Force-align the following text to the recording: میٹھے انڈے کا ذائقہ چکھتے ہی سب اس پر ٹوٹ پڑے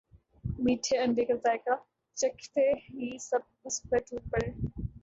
میٹھے 0.63 0.97
انڈے 0.97 1.25
کا 1.25 1.33
ذائقہ 1.43 1.75
چکھتے 2.17 2.69
ہی 2.89 3.17
سب 3.21 3.41
اس 3.65 3.81
پر 3.89 3.97
ٹوٹ 4.09 4.31
پڑے 4.31 4.49